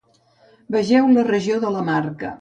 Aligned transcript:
Vegeu 0.77 1.13
la 1.19 1.27
regió 1.29 1.63
de 1.67 1.75
la 1.77 1.89
Marca. 1.91 2.29